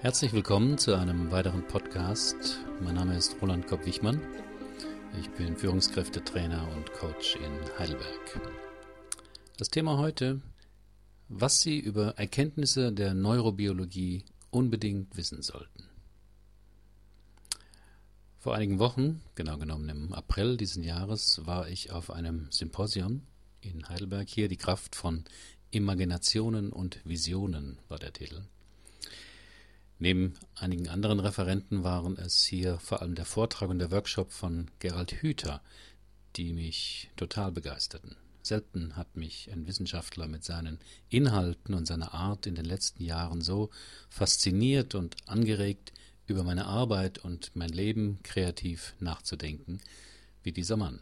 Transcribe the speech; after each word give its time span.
Herzlich 0.00 0.32
willkommen 0.32 0.78
zu 0.78 0.94
einem 0.94 1.32
weiteren 1.32 1.66
Podcast. 1.66 2.60
Mein 2.80 2.94
Name 2.94 3.16
ist 3.16 3.34
Roland 3.42 3.66
Kopp-Wichmann. 3.66 4.22
Ich 5.18 5.28
bin 5.30 5.56
Führungskräftetrainer 5.56 6.68
und 6.76 6.92
Coach 6.92 7.34
in 7.34 7.78
Heidelberg. 7.80 8.40
Das 9.56 9.70
Thema 9.70 9.98
heute, 9.98 10.40
was 11.28 11.62
Sie 11.62 11.80
über 11.80 12.16
Erkenntnisse 12.16 12.92
der 12.92 13.12
Neurobiologie 13.12 14.24
unbedingt 14.50 15.16
wissen 15.16 15.42
sollten. 15.42 15.88
Vor 18.38 18.54
einigen 18.54 18.78
Wochen, 18.78 19.20
genau 19.34 19.58
genommen 19.58 19.88
im 19.88 20.12
April 20.12 20.56
diesen 20.56 20.84
Jahres, 20.84 21.44
war 21.44 21.68
ich 21.68 21.90
auf 21.90 22.12
einem 22.12 22.46
Symposium 22.52 23.22
in 23.60 23.88
Heidelberg. 23.88 24.28
Hier 24.28 24.46
die 24.46 24.56
Kraft 24.56 24.94
von 24.94 25.24
Imaginationen 25.72 26.70
und 26.72 27.00
Visionen 27.04 27.80
war 27.88 27.98
der 27.98 28.12
Titel. 28.12 28.44
Neben 29.98 30.34
einigen 30.54 30.88
anderen 30.88 31.18
Referenten 31.18 31.82
waren 31.82 32.16
es 32.16 32.44
hier 32.44 32.78
vor 32.78 33.02
allem 33.02 33.16
der 33.16 33.24
Vortrag 33.24 33.68
und 33.68 33.80
der 33.80 33.90
Workshop 33.90 34.32
von 34.32 34.70
Gerald 34.78 35.12
Hüther, 35.22 35.60
die 36.36 36.52
mich 36.52 37.10
total 37.16 37.50
begeisterten. 37.50 38.16
Selten 38.42 38.96
hat 38.96 39.16
mich 39.16 39.50
ein 39.52 39.66
Wissenschaftler 39.66 40.28
mit 40.28 40.44
seinen 40.44 40.78
Inhalten 41.08 41.74
und 41.74 41.86
seiner 41.86 42.14
Art 42.14 42.46
in 42.46 42.54
den 42.54 42.64
letzten 42.64 43.02
Jahren 43.02 43.40
so 43.40 43.70
fasziniert 44.08 44.94
und 44.94 45.16
angeregt, 45.26 45.92
über 46.28 46.44
meine 46.44 46.66
Arbeit 46.66 47.18
und 47.18 47.56
mein 47.56 47.70
Leben 47.70 48.20
kreativ 48.22 48.94
nachzudenken, 49.00 49.80
wie 50.42 50.52
dieser 50.52 50.76
Mann. 50.76 51.00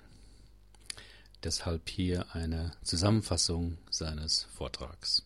Deshalb 1.43 1.89
hier 1.89 2.35
eine 2.35 2.73
Zusammenfassung 2.83 3.77
seines 3.91 4.45
Vortrags. 4.55 5.26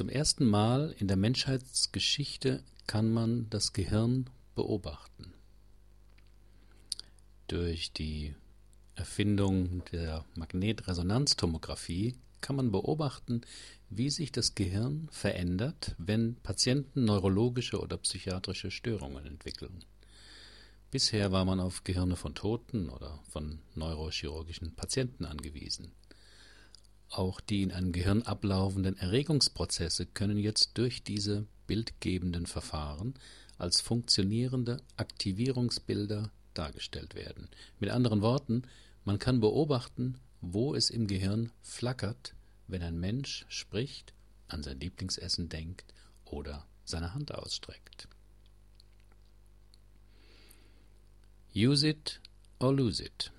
Zum 0.00 0.08
ersten 0.08 0.46
Mal 0.46 0.94
in 0.98 1.08
der 1.08 1.18
Menschheitsgeschichte 1.18 2.64
kann 2.86 3.12
man 3.12 3.50
das 3.50 3.74
Gehirn 3.74 4.30
beobachten. 4.54 5.34
Durch 7.48 7.92
die 7.92 8.34
Erfindung 8.94 9.84
der 9.92 10.24
Magnetresonanztomographie 10.36 12.14
kann 12.40 12.56
man 12.56 12.72
beobachten, 12.72 13.42
wie 13.90 14.08
sich 14.08 14.32
das 14.32 14.54
Gehirn 14.54 15.06
verändert, 15.10 15.96
wenn 15.98 16.36
Patienten 16.36 17.04
neurologische 17.04 17.78
oder 17.78 17.98
psychiatrische 17.98 18.70
Störungen 18.70 19.26
entwickeln. 19.26 19.84
Bisher 20.90 21.30
war 21.30 21.44
man 21.44 21.60
auf 21.60 21.84
Gehirne 21.84 22.16
von 22.16 22.34
Toten 22.34 22.88
oder 22.88 23.20
von 23.28 23.58
neurochirurgischen 23.74 24.74
Patienten 24.74 25.26
angewiesen. 25.26 25.92
Auch 27.10 27.40
die 27.40 27.62
in 27.62 27.72
einem 27.72 27.90
Gehirn 27.90 28.22
ablaufenden 28.22 28.96
Erregungsprozesse 28.96 30.06
können 30.06 30.38
jetzt 30.38 30.78
durch 30.78 31.02
diese 31.02 31.44
bildgebenden 31.66 32.46
Verfahren 32.46 33.14
als 33.58 33.80
funktionierende 33.80 34.80
Aktivierungsbilder 34.96 36.30
dargestellt 36.54 37.16
werden. 37.16 37.48
Mit 37.80 37.90
anderen 37.90 38.22
Worten, 38.22 38.62
man 39.04 39.18
kann 39.18 39.40
beobachten, 39.40 40.20
wo 40.40 40.74
es 40.74 40.88
im 40.88 41.08
Gehirn 41.08 41.50
flackert, 41.62 42.34
wenn 42.68 42.82
ein 42.82 42.98
Mensch 42.98 43.44
spricht, 43.48 44.14
an 44.46 44.62
sein 44.62 44.78
Lieblingsessen 44.78 45.48
denkt 45.48 45.92
oder 46.24 46.64
seine 46.84 47.12
Hand 47.12 47.34
ausstreckt. 47.34 48.08
Use 51.54 51.88
it 51.88 52.20
or 52.60 52.72
lose 52.72 53.02
it. 53.02 53.32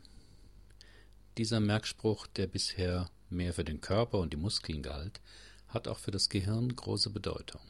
Dieser 1.37 1.61
Merkspruch, 1.61 2.27
der 2.27 2.47
bisher 2.47 3.09
mehr 3.31 3.53
für 3.53 3.63
den 3.63 3.81
Körper 3.81 4.19
und 4.19 4.33
die 4.33 4.37
Muskeln 4.37 4.81
galt, 4.83 5.21
hat 5.67 5.87
auch 5.87 5.99
für 5.99 6.11
das 6.11 6.29
Gehirn 6.29 6.75
große 6.75 7.09
Bedeutung. 7.09 7.61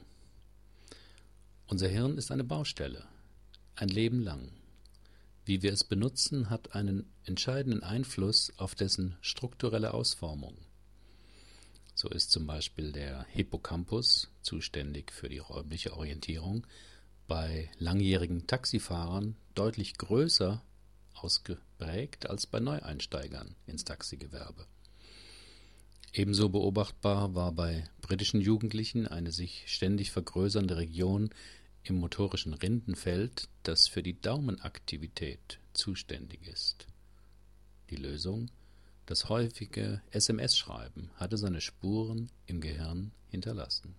Unser 1.68 1.88
Hirn 1.88 2.18
ist 2.18 2.32
eine 2.32 2.44
Baustelle, 2.44 3.06
ein 3.76 3.90
Leben 3.90 4.22
lang. 4.22 4.52
Wie 5.46 5.62
wir 5.62 5.74
es 5.74 5.84
benutzen, 5.84 6.50
hat 6.50 6.76
einen 6.76 7.12
entscheidenden 7.24 7.84
Einfluss 7.84 8.52
auf 8.58 8.76
dessen 8.76 9.16
strukturelle 9.22 9.94
Ausformung. 9.94 10.58
So 11.94 12.10
ist 12.10 12.32
zum 12.32 12.48
Beispiel 12.48 12.92
der 12.92 13.26
Hippocampus 13.30 14.30
zuständig 14.42 15.12
für 15.12 15.30
die 15.30 15.40
räumliche 15.40 15.94
Orientierung 15.94 16.66
bei 17.28 17.70
langjährigen 17.78 18.48
Taxifahrern 18.48 19.36
deutlich 19.56 19.98
größer 19.98 20.62
ausgeprägt 21.14 22.30
als 22.30 22.48
bei 22.48 22.60
Neueinsteigern 22.60 23.56
ins 23.66 23.86
Taxigewerbe. 23.86 24.66
Ebenso 26.14 26.50
beobachtbar 26.50 27.36
war 27.36 27.52
bei 27.54 27.90
britischen 28.02 28.42
Jugendlichen 28.42 29.08
eine 29.08 29.32
sich 29.32 29.64
ständig 29.68 30.12
vergrößernde 30.12 30.78
Region 30.78 31.30
im 31.84 31.96
motorischen 31.96 32.54
Rindenfeld, 32.54 33.48
das 33.64 33.88
für 33.88 34.04
die 34.04 34.20
Daumenaktivität 34.20 35.60
zuständig 35.74 36.48
ist. 36.48 36.88
Die 37.90 37.96
Lösung 37.96 38.50
das 39.12 39.28
häufige 39.28 40.02
SMS-Schreiben 40.12 41.10
hatte 41.16 41.36
seine 41.36 41.60
Spuren 41.60 42.32
im 42.46 42.62
Gehirn 42.62 43.12
hinterlassen. 43.28 43.96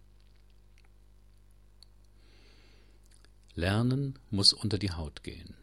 Lernen 3.55 4.19
muss 4.31 4.55
unter 4.55 4.79
die 4.79 4.93
Haut 4.93 5.23
gehen. 5.23 5.55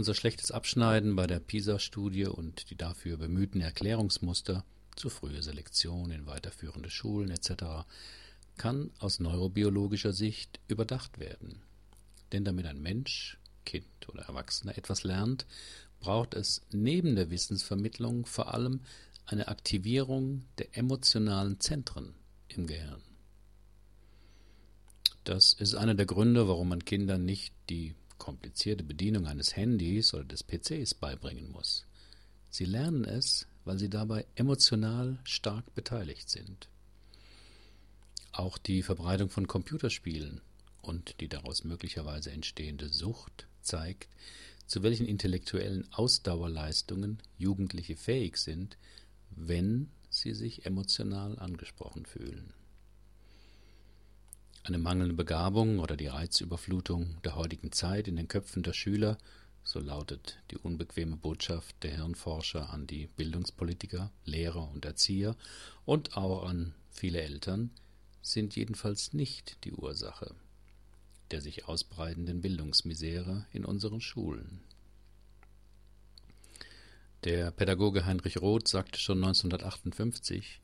Unser 0.00 0.14
schlechtes 0.14 0.50
Abschneiden 0.50 1.14
bei 1.14 1.26
der 1.26 1.40
PISA-Studie 1.40 2.24
und 2.24 2.70
die 2.70 2.74
dafür 2.74 3.18
bemühten 3.18 3.60
Erklärungsmuster 3.60 4.64
zu 4.96 5.10
frühe 5.10 5.42
Selektion 5.42 6.10
in 6.10 6.24
weiterführende 6.24 6.88
Schulen 6.88 7.30
etc. 7.30 7.84
kann 8.56 8.90
aus 8.98 9.20
neurobiologischer 9.20 10.14
Sicht 10.14 10.58
überdacht 10.68 11.18
werden. 11.18 11.60
Denn 12.32 12.46
damit 12.46 12.64
ein 12.64 12.80
Mensch, 12.80 13.36
Kind 13.66 14.08
oder 14.08 14.22
Erwachsener 14.22 14.78
etwas 14.78 15.04
lernt, 15.04 15.44
braucht 16.00 16.32
es 16.32 16.62
neben 16.72 17.14
der 17.14 17.28
Wissensvermittlung 17.28 18.24
vor 18.24 18.54
allem 18.54 18.80
eine 19.26 19.48
Aktivierung 19.48 20.46
der 20.56 20.78
emotionalen 20.78 21.60
Zentren 21.60 22.14
im 22.48 22.66
Gehirn. 22.66 23.02
Das 25.24 25.52
ist 25.52 25.74
einer 25.74 25.94
der 25.94 26.06
Gründe, 26.06 26.48
warum 26.48 26.70
man 26.70 26.86
Kindern 26.86 27.26
nicht 27.26 27.52
die 27.68 27.94
komplizierte 28.20 28.84
Bedienung 28.84 29.26
eines 29.26 29.56
Handys 29.56 30.14
oder 30.14 30.22
des 30.24 30.44
PCs 30.44 30.94
beibringen 30.94 31.50
muss. 31.50 31.86
Sie 32.50 32.66
lernen 32.66 33.04
es, 33.04 33.48
weil 33.64 33.78
sie 33.78 33.90
dabei 33.90 34.26
emotional 34.36 35.18
stark 35.24 35.74
beteiligt 35.74 36.30
sind. 36.30 36.68
Auch 38.30 38.58
die 38.58 38.84
Verbreitung 38.84 39.28
von 39.28 39.48
Computerspielen 39.48 40.40
und 40.82 41.20
die 41.20 41.28
daraus 41.28 41.64
möglicherweise 41.64 42.30
entstehende 42.30 42.88
Sucht 42.88 43.48
zeigt, 43.62 44.08
zu 44.66 44.84
welchen 44.84 45.06
intellektuellen 45.06 45.92
Ausdauerleistungen 45.92 47.18
Jugendliche 47.38 47.96
fähig 47.96 48.36
sind, 48.36 48.78
wenn 49.30 49.90
sie 50.10 50.34
sich 50.34 50.66
emotional 50.66 51.38
angesprochen 51.38 52.06
fühlen. 52.06 52.52
Eine 54.62 54.78
mangelnde 54.78 55.14
Begabung 55.14 55.78
oder 55.78 55.96
die 55.96 56.06
Reizüberflutung 56.06 57.20
der 57.24 57.36
heutigen 57.36 57.72
Zeit 57.72 58.08
in 58.08 58.16
den 58.16 58.28
Köpfen 58.28 58.62
der 58.62 58.72
Schüler, 58.72 59.18
so 59.62 59.80
lautet 59.80 60.38
die 60.50 60.58
unbequeme 60.58 61.16
Botschaft 61.16 61.76
der 61.82 61.96
Hirnforscher 61.96 62.70
an 62.70 62.86
die 62.86 63.06
Bildungspolitiker, 63.06 64.10
Lehrer 64.24 64.70
und 64.70 64.84
Erzieher 64.84 65.36
und 65.84 66.16
auch 66.16 66.46
an 66.46 66.74
viele 66.90 67.20
Eltern, 67.22 67.70
sind 68.22 68.56
jedenfalls 68.56 69.12
nicht 69.12 69.64
die 69.64 69.72
Ursache 69.72 70.34
der 71.30 71.40
sich 71.40 71.66
ausbreitenden 71.66 72.40
Bildungsmisere 72.40 73.46
in 73.52 73.64
unseren 73.64 74.00
Schulen. 74.00 74.60
Der 77.24 77.50
Pädagoge 77.50 78.06
Heinrich 78.06 78.40
Roth 78.40 78.68
sagte 78.68 78.98
schon 78.98 79.18
1958, 79.18 80.60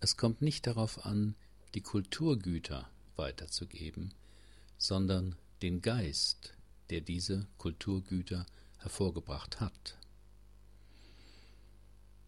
es 0.00 0.16
kommt 0.16 0.42
nicht 0.42 0.66
darauf 0.66 1.04
an, 1.04 1.34
die 1.74 1.80
Kulturgüter 1.80 2.88
weiterzugeben, 3.18 4.14
sondern 4.76 5.34
den 5.62 5.82
Geist, 5.82 6.54
der 6.90 7.00
diese 7.00 7.46
Kulturgüter 7.58 8.46
hervorgebracht 8.78 9.60
hat. 9.60 9.98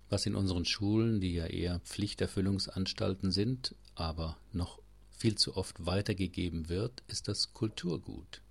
Was 0.08 0.26
in 0.26 0.34
unseren 0.34 0.64
Schulen, 0.64 1.20
die 1.20 1.34
ja 1.34 1.46
eher 1.46 1.78
Pflichterfüllungsanstalten 1.81 3.31
sind, 3.31 3.76
aber 3.94 4.37
noch 4.52 4.81
viel 5.10 5.37
zu 5.37 5.56
oft 5.56 5.87
weitergegeben 5.87 6.69
wird, 6.69 7.02
ist 7.06 7.28
das 7.28 7.54
Kulturgut. 7.54 8.43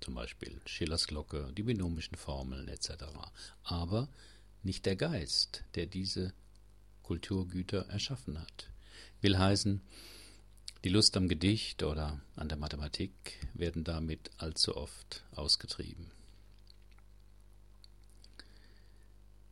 Zum 0.00 0.14
Beispiel 0.14 0.60
Schillers 0.66 1.06
Glocke, 1.06 1.52
die 1.56 1.62
binomischen 1.62 2.16
Formeln 2.16 2.68
etc. 2.68 3.04
Aber 3.62 4.08
nicht 4.62 4.86
der 4.86 4.96
Geist, 4.96 5.64
der 5.74 5.86
diese 5.86 6.34
Kulturgüter 7.02 7.86
erschaffen 7.88 8.38
hat. 8.38 8.70
Will 9.22 9.38
heißen, 9.38 9.80
die 10.88 10.94
Lust 10.94 11.18
am 11.18 11.28
Gedicht 11.28 11.82
oder 11.82 12.18
an 12.34 12.48
der 12.48 12.56
Mathematik 12.56 13.12
werden 13.52 13.84
damit 13.84 14.30
allzu 14.38 14.74
oft 14.74 15.22
ausgetrieben. 15.32 16.10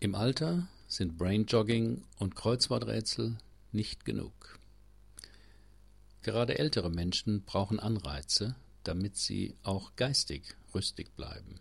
Im 0.00 0.15
Alter 0.15 0.67
sind 0.88 1.19
Brainjogging 1.19 2.05
und 2.19 2.37
Kreuzworträtsel 2.37 3.37
nicht 3.71 4.06
genug. 4.06 4.59
Gerade 6.23 6.59
ältere 6.59 6.88
Menschen 6.88 7.43
brauchen 7.43 7.81
Anreize, 7.81 8.56
damit 8.83 9.19
sie 9.19 9.56
auch 9.62 9.94
geistig 9.97 10.56
rüstig 10.75 11.17
bleiben. 11.17 11.61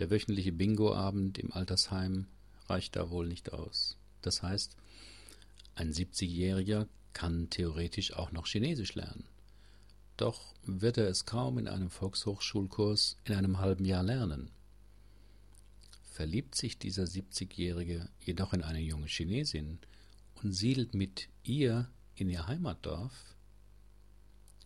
Der 0.00 0.10
wöchentliche 0.10 0.50
Bingo-Abend 0.50 1.38
im 1.38 1.52
Altersheim 1.52 2.26
reicht 2.68 2.96
da 2.96 3.08
wohl 3.08 3.28
nicht 3.28 3.52
aus. 3.52 3.96
Das 4.22 4.42
heißt, 4.42 4.76
ein 5.76 5.92
70-Jähriger 5.92 6.88
kann 7.16 7.48
theoretisch 7.48 8.12
auch 8.12 8.30
noch 8.30 8.46
Chinesisch 8.46 8.94
lernen. 8.94 9.24
Doch 10.18 10.54
wird 10.64 10.98
er 10.98 11.08
es 11.08 11.24
kaum 11.24 11.56
in 11.56 11.66
einem 11.66 11.88
Volkshochschulkurs 11.88 13.16
in 13.24 13.32
einem 13.32 13.58
halben 13.58 13.86
Jahr 13.86 14.02
lernen. 14.02 14.50
Verliebt 16.12 16.54
sich 16.54 16.78
dieser 16.78 17.04
70-Jährige 17.04 18.10
jedoch 18.20 18.52
in 18.52 18.62
eine 18.62 18.80
junge 18.80 19.06
Chinesin 19.06 19.78
und 20.42 20.52
siedelt 20.52 20.92
mit 20.92 21.30
ihr 21.42 21.88
in 22.16 22.28
ihr 22.28 22.46
Heimatdorf, 22.46 23.34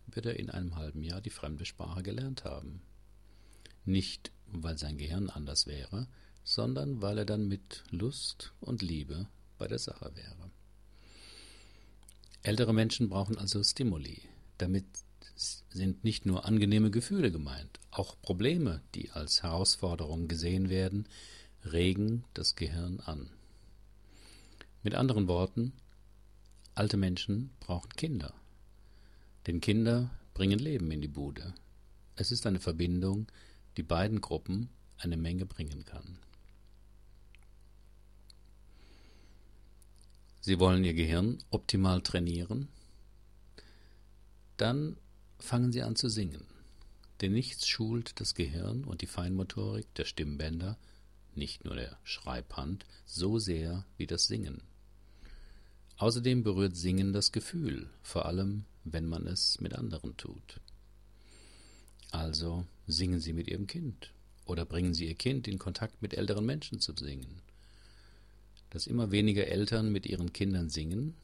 wird 0.07 0.25
er 0.25 0.37
in 0.37 0.49
einem 0.49 0.75
halben 0.75 1.03
Jahr 1.03 1.21
die 1.21 1.29
fremde 1.29 1.63
Sprache 1.63 2.03
gelernt 2.03 2.43
haben. 2.43 2.81
Nicht, 3.85 4.33
weil 4.47 4.77
sein 4.77 4.97
Gehirn 4.97 5.29
anders 5.29 5.67
wäre, 5.67 6.09
sondern 6.43 7.01
weil 7.01 7.19
er 7.19 7.25
dann 7.25 7.47
mit 7.47 7.85
Lust 7.91 8.51
und 8.59 8.81
Liebe 8.81 9.29
bei 9.57 9.69
der 9.69 9.79
Sache 9.79 10.11
wäre. 10.15 10.40
Ältere 12.43 12.73
Menschen 12.73 13.09
brauchen 13.09 13.37
also 13.37 13.63
Stimuli. 13.63 14.21
Damit 14.57 14.85
sind 15.35 16.03
nicht 16.03 16.25
nur 16.25 16.45
angenehme 16.45 16.91
Gefühle 16.91 17.31
gemeint, 17.31 17.79
auch 17.91 18.19
Probleme, 18.21 18.81
die 18.95 19.11
als 19.11 19.43
Herausforderung 19.43 20.27
gesehen 20.27 20.69
werden, 20.69 21.07
regen 21.63 22.23
das 22.33 22.55
Gehirn 22.55 22.99
an. 22.99 23.29
Mit 24.83 24.95
anderen 24.95 25.27
Worten, 25.27 25.73
alte 26.73 26.97
Menschen 26.97 27.51
brauchen 27.59 27.89
Kinder. 27.89 28.33
Denn 29.45 29.61
Kinder 29.61 30.09
bringen 30.33 30.59
Leben 30.59 30.89
in 30.91 31.01
die 31.01 31.07
Bude. 31.07 31.53
Es 32.15 32.31
ist 32.31 32.47
eine 32.47 32.59
Verbindung, 32.59 33.27
die 33.77 33.83
beiden 33.83 34.21
Gruppen 34.21 34.69
eine 34.97 35.17
Menge 35.17 35.45
bringen 35.45 35.85
kann. 35.85 36.17
Sie 40.41 40.59
wollen 40.59 40.83
Ihr 40.83 40.95
Gehirn 40.95 41.37
optimal 41.51 42.01
trainieren? 42.01 42.67
Dann 44.57 44.97
fangen 45.39 45.71
Sie 45.71 45.83
an 45.83 45.95
zu 45.95 46.09
singen. 46.09 46.45
Denn 47.21 47.33
nichts 47.33 47.67
schult 47.67 48.19
das 48.19 48.33
Gehirn 48.33 48.83
und 48.83 49.01
die 49.01 49.07
Feinmotorik 49.07 49.93
der 49.93 50.05
Stimmbänder, 50.05 50.79
nicht 51.35 51.63
nur 51.63 51.75
der 51.75 51.99
Schreibhand, 52.03 52.87
so 53.05 53.37
sehr 53.37 53.85
wie 53.97 54.07
das 54.07 54.25
Singen. 54.25 54.63
Außerdem 55.97 56.41
berührt 56.41 56.75
Singen 56.75 57.13
das 57.13 57.31
Gefühl, 57.31 57.87
vor 58.01 58.25
allem 58.25 58.65
wenn 58.83 59.05
man 59.05 59.27
es 59.27 59.61
mit 59.61 59.75
anderen 59.75 60.17
tut. 60.17 60.59
Also 62.09 62.65
singen 62.87 63.19
Sie 63.19 63.33
mit 63.33 63.47
Ihrem 63.47 63.67
Kind 63.67 64.11
oder 64.45 64.65
bringen 64.65 64.95
Sie 64.95 65.07
Ihr 65.07 65.15
Kind 65.15 65.47
in 65.47 65.59
Kontakt 65.59 66.01
mit 66.01 66.15
älteren 66.15 66.45
Menschen 66.47 66.79
zu 66.79 66.95
singen. 66.95 67.43
Dass 68.71 68.87
immer 68.87 69.11
weniger 69.11 69.47
Eltern 69.47 69.91
mit 69.91 70.05
ihren 70.05 70.33
Kindern 70.33 70.69
singen, 70.69 71.15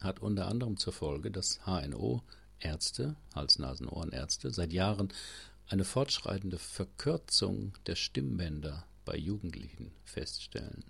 hat 0.00 0.20
unter 0.20 0.48
anderem 0.48 0.76
zur 0.76 0.92
Folge, 0.92 1.30
dass 1.30 1.60
HNO 1.64 2.22
Ärzte, 2.58 3.16
Hals-Nasen-Ohrenärzte, 3.34 4.50
seit 4.50 4.72
Jahren 4.72 5.08
eine 5.66 5.84
fortschreitende 5.84 6.58
Verkürzung 6.58 7.72
der 7.86 7.94
Stimmbänder 7.94 8.86
bei 9.04 9.16
Jugendlichen 9.16 9.92
feststellen. 10.04 10.84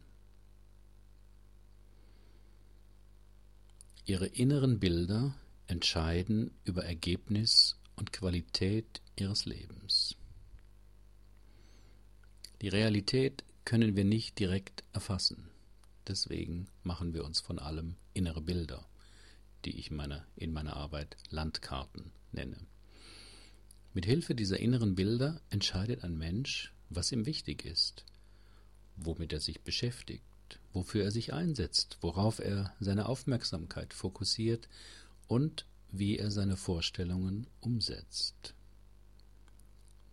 Ihre 4.06 4.26
inneren 4.26 4.80
Bilder 4.80 5.34
entscheiden 5.66 6.50
über 6.64 6.84
Ergebnis 6.84 7.76
und 7.96 8.12
Qualität 8.12 9.00
ihres 9.16 9.44
Lebens. 9.44 10.16
Die 12.60 12.68
Realität 12.68 13.44
können 13.64 13.96
wir 13.96 14.04
nicht 14.04 14.38
direkt 14.38 14.84
erfassen. 14.92 15.53
Deswegen 16.06 16.68
machen 16.82 17.14
wir 17.14 17.24
uns 17.24 17.40
von 17.40 17.58
allem 17.58 17.96
innere 18.12 18.42
Bilder, 18.42 18.86
die 19.64 19.78
ich 19.78 19.90
meine, 19.90 20.26
in 20.36 20.52
meiner 20.52 20.76
Arbeit 20.76 21.16
Landkarten 21.30 22.12
nenne. 22.32 22.66
Mit 23.94 24.04
Hilfe 24.04 24.34
dieser 24.34 24.58
inneren 24.58 24.94
Bilder 24.94 25.40
entscheidet 25.50 26.04
ein 26.04 26.18
Mensch, 26.18 26.74
was 26.90 27.12
ihm 27.12 27.26
wichtig 27.26 27.64
ist, 27.64 28.04
womit 28.96 29.32
er 29.32 29.40
sich 29.40 29.60
beschäftigt, 29.60 30.24
wofür 30.72 31.04
er 31.04 31.10
sich 31.10 31.32
einsetzt, 31.32 31.98
worauf 32.00 32.38
er 32.38 32.74
seine 32.80 33.06
Aufmerksamkeit 33.06 33.94
fokussiert 33.94 34.68
und 35.28 35.64
wie 35.90 36.18
er 36.18 36.30
seine 36.30 36.56
Vorstellungen 36.56 37.46
umsetzt. 37.60 38.53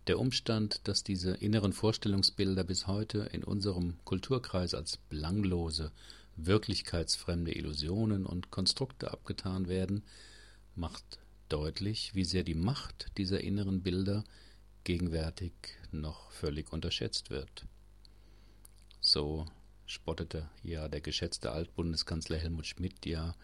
Der 0.08 0.18
Umstand, 0.18 0.80
dass 0.88 1.04
diese 1.04 1.34
inneren 1.34 1.72
Vorstellungsbilder 1.72 2.64
bis 2.64 2.88
heute 2.88 3.20
in 3.32 3.44
unserem 3.44 3.98
Kulturkreis 4.04 4.74
als 4.74 4.96
belanglose, 4.96 5.92
wirklichkeitsfremde 6.34 7.52
Illusionen 7.52 8.26
und 8.26 8.50
Konstrukte 8.50 9.12
abgetan 9.12 9.68
werden, 9.68 10.02
macht 10.74 11.20
deutlich, 11.48 12.14
wie 12.14 12.24
sehr 12.24 12.42
die 12.42 12.54
Macht 12.54 13.16
dieser 13.16 13.42
inneren 13.42 13.82
Bilder 13.82 14.24
gegenwärtig 14.82 15.52
noch 15.92 16.32
völlig 16.32 16.72
unterschätzt 16.72 17.30
wird. 17.30 17.66
So 19.00 19.46
spottete 19.86 20.48
ja 20.64 20.88
der 20.88 21.00
geschätzte 21.00 21.52
Altbundeskanzler 21.52 22.38
Helmut 22.38 22.66
Schmidt 22.66 23.06
ja, 23.06 23.36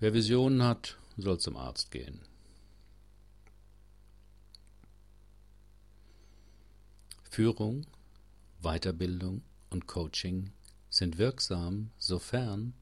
wer 0.00 0.14
Visionen 0.14 0.62
hat, 0.62 0.96
soll 1.18 1.38
zum 1.38 1.56
Arzt 1.56 1.90
gehen. 1.90 2.20
Führung, 7.36 7.84
Weiterbildung 8.62 9.42
und 9.68 9.86
Coaching 9.86 10.52
sind 10.88 11.18
wirksam, 11.18 11.90
sofern 11.98 12.72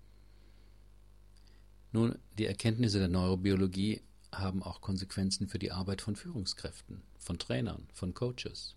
nun 1.91 2.17
die 2.39 2.47
Erkenntnisse 2.47 3.01
der 3.01 3.09
Neurobiologie 3.09 4.03
haben 4.31 4.63
auch 4.63 4.81
Konsequenzen 4.81 5.49
für 5.49 5.59
die 5.59 5.73
Arbeit 5.73 6.03
von 6.03 6.15
Führungskräften, 6.15 7.03
von 7.19 7.41
Trainern, 7.41 7.89
von 7.93 8.15
Coaches. 8.15 8.77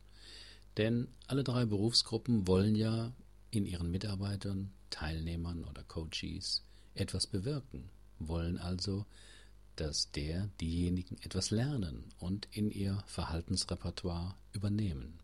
Denn 0.78 1.10
alle 1.28 1.44
drei 1.44 1.66
Berufsgruppen 1.66 2.48
wollen 2.48 2.74
ja 2.74 3.14
in 3.52 3.68
ihren 3.68 3.92
Mitarbeitern, 3.92 4.72
Teilnehmern 4.90 5.64
oder 5.64 5.84
Coaches 5.84 6.64
etwas 6.96 7.28
bewirken, 7.28 7.92
wollen 8.18 8.58
also, 8.58 9.06
dass 9.76 10.10
der, 10.10 10.50
diejenigen 10.60 11.18
etwas 11.22 11.52
lernen 11.52 12.06
und 12.18 12.48
in 12.50 12.72
ihr 12.72 13.04
Verhaltensrepertoire 13.06 14.34
übernehmen. 14.54 15.20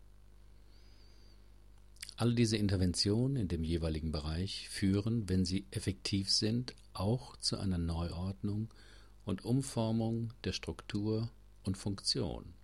Alle 2.16 2.34
diese 2.34 2.56
Interventionen 2.56 3.36
in 3.36 3.48
dem 3.48 3.64
jeweiligen 3.64 4.12
Bereich 4.12 4.68
führen, 4.68 5.28
wenn 5.28 5.44
sie 5.44 5.66
effektiv 5.72 6.30
sind, 6.30 6.74
auch 6.92 7.36
zu 7.36 7.58
einer 7.58 7.78
Neuordnung 7.78 8.72
und 9.24 9.44
Umformung 9.44 10.32
der 10.44 10.52
Struktur 10.52 11.30
und 11.64 11.76
Funktion, 11.76 12.54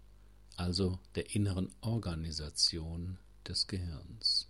also 0.57 1.01
der 1.17 1.35
inneren 1.35 1.69
Organisation 1.81 3.19
des 3.47 3.67
Gehirns. 3.67 4.49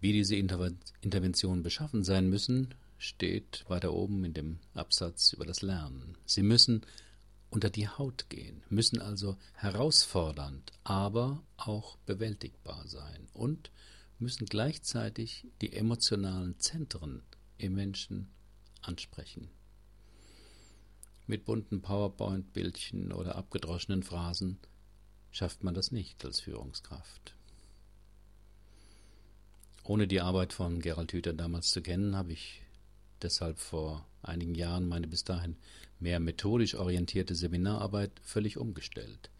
Wie 0.00 0.12
diese 0.12 0.36
Interventionen 0.36 1.62
beschaffen 1.62 2.04
sein 2.04 2.28
müssen, 2.28 2.74
steht 2.98 3.64
weiter 3.68 3.92
oben 3.92 4.24
in 4.24 4.32
dem 4.32 4.58
Absatz 4.74 5.32
über 5.32 5.44
das 5.44 5.62
Lernen. 5.62 6.16
Sie 6.24 6.42
müssen 6.42 6.82
unter 7.52 7.68
die 7.68 7.86
Haut 7.86 8.30
gehen, 8.30 8.62
müssen 8.70 8.98
also 8.98 9.36
herausfordernd, 9.52 10.72
aber 10.84 11.42
auch 11.58 11.98
bewältigbar 12.06 12.88
sein 12.88 13.28
und 13.34 13.70
müssen 14.18 14.46
gleichzeitig 14.46 15.46
die 15.60 15.74
emotionalen 15.74 16.58
Zentren 16.58 17.22
im 17.58 17.74
Menschen 17.74 18.30
ansprechen. 18.80 19.50
Mit 21.26 21.44
bunten 21.44 21.82
PowerPoint-Bildchen 21.82 23.12
oder 23.12 23.36
abgedroschenen 23.36 24.02
Phrasen 24.02 24.58
schafft 25.30 25.62
man 25.62 25.74
das 25.74 25.92
nicht 25.92 26.24
als 26.24 26.40
Führungskraft. 26.40 27.34
Ohne 29.84 30.06
die 30.06 30.22
Arbeit 30.22 30.54
von 30.54 30.80
Gerald 30.80 31.12
Hüther 31.12 31.34
damals 31.34 31.68
zu 31.68 31.82
kennen, 31.82 32.16
habe 32.16 32.32
ich 32.32 32.62
deshalb 33.20 33.58
vor 33.58 34.06
einigen 34.22 34.54
Jahren 34.54 34.88
meine 34.88 35.06
bis 35.06 35.24
dahin 35.24 35.56
mehr 36.02 36.20
methodisch 36.20 36.74
orientierte 36.74 37.34
Seminararbeit 37.34 38.12
völlig 38.22 38.58
umgestellt. 38.58 39.30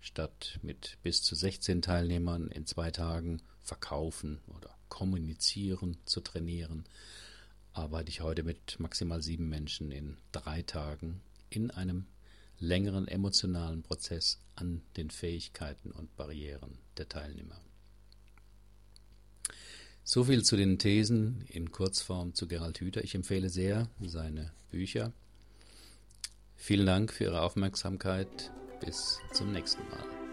Statt 0.00 0.58
mit 0.62 0.98
bis 1.02 1.22
zu 1.22 1.34
16 1.34 1.82
Teilnehmern 1.82 2.48
in 2.48 2.64
zwei 2.64 2.90
Tagen 2.92 3.42
verkaufen 3.60 4.40
oder 4.56 4.70
kommunizieren 4.88 5.98
zu 6.04 6.20
trainieren, 6.20 6.84
arbeite 7.72 8.08
ich 8.08 8.20
heute 8.20 8.44
mit 8.44 8.78
maximal 8.78 9.20
sieben 9.20 9.48
Menschen 9.48 9.90
in 9.90 10.16
drei 10.32 10.62
Tagen 10.62 11.20
in 11.50 11.70
einem 11.72 12.06
längeren 12.58 13.08
emotionalen 13.08 13.82
Prozess 13.82 14.40
an 14.54 14.82
den 14.96 15.10
Fähigkeiten 15.10 15.90
und 15.90 16.16
Barrieren 16.16 16.78
der 16.96 17.08
Teilnehmer. 17.08 17.60
So 20.04 20.22
viel 20.24 20.44
zu 20.44 20.56
den 20.56 20.78
Thesen 20.78 21.44
in 21.48 21.72
Kurzform 21.72 22.32
zu 22.32 22.46
Gerald 22.46 22.80
Hüther. 22.80 23.02
Ich 23.02 23.16
empfehle 23.16 23.50
sehr 23.50 23.90
seine 24.00 24.52
Bücher 24.70 25.12
Vielen 26.56 26.86
Dank 26.86 27.12
für 27.12 27.24
Ihre 27.24 27.42
Aufmerksamkeit. 27.42 28.52
Bis 28.80 29.20
zum 29.32 29.52
nächsten 29.52 29.82
Mal. 29.88 30.25